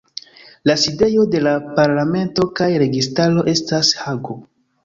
La 0.69 0.75
sidejo 0.83 1.25
de 1.35 1.41
la 1.47 1.53
parlamento 1.81 2.47
kaj 2.61 2.71
registaro 2.85 3.47
estas 3.55 3.93
Hago. 4.07 4.43